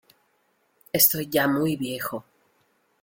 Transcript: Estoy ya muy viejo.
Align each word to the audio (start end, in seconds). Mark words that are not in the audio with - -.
Estoy 0.93 1.29
ya 1.29 1.47
muy 1.47 1.75
viejo. 1.75 2.25